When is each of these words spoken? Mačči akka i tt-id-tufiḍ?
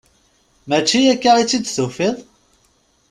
Mačči 0.69 0.99
akka 1.13 1.31
i 1.37 1.43
tt-id-tufiḍ? 1.45 2.15